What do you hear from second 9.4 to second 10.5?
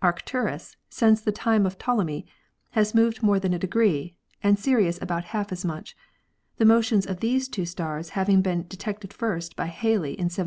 by Halley in 1718.